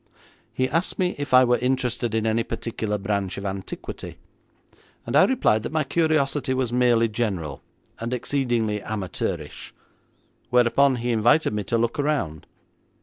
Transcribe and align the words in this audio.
He 0.51 0.67
asked 0.67 0.97
me 0.97 1.13
if 1.19 1.31
I 1.31 1.43
were 1.43 1.59
interested 1.59 2.15
in 2.15 2.25
any 2.25 2.41
particular 2.41 2.97
branch 2.97 3.37
of 3.37 3.45
antiquity, 3.45 4.17
and 5.05 5.15
I 5.15 5.25
replied 5.25 5.61
that 5.61 5.71
my 5.71 5.83
curiosity 5.83 6.55
was 6.55 6.73
merely 6.73 7.07
general, 7.07 7.61
and 7.99 8.11
exceedingly 8.11 8.81
amateurish, 8.81 9.75
whereupon 10.49 10.95
he 10.95 11.11
invited 11.11 11.53
me 11.53 11.63
to 11.65 11.77
look 11.77 11.99
around. 11.99 12.47